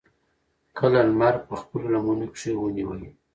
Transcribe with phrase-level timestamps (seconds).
[0.77, 3.07] کله نمر پۀ خپلو لمنو کښې ونيوي